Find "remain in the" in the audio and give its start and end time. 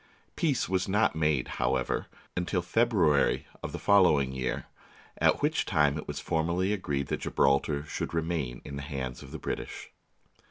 8.11-8.81